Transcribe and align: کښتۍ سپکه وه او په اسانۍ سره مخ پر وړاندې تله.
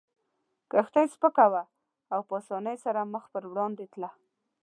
کښتۍ 0.71 1.05
سپکه 1.13 1.45
وه 1.51 1.63
او 2.13 2.19
په 2.27 2.33
اسانۍ 2.41 2.77
سره 2.85 3.09
مخ 3.13 3.23
پر 3.33 3.43
وړاندې 3.51 3.85
تله. 3.93 4.09